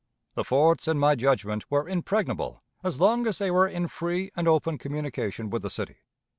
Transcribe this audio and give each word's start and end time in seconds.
The 0.33 0.43
forts, 0.43 0.87
in 0.87 0.97
my 0.97 1.13
judgment, 1.13 1.69
were 1.69 1.87
impregnable 1.87 2.63
as 2.83 2.99
long 2.99 3.27
as 3.27 3.37
they 3.37 3.51
were 3.51 3.67
in 3.67 3.87
free 3.87 4.31
and 4.35 4.47
open 4.47 4.79
communication 4.79 5.51
with 5.51 5.61
the 5.61 5.69
city. 5.69 5.97